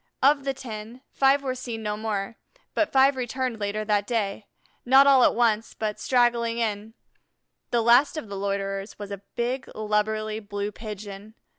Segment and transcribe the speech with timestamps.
[0.23, 2.35] Of the ten, five were seen no more,
[2.73, 4.47] but five returned later that day,
[4.83, 6.95] not all at once, but straggling in;
[7.69, 11.35] the last of the loiterers was a big, lubberly Blue Pigeon.